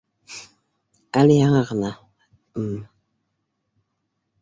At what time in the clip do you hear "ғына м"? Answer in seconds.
1.73-2.83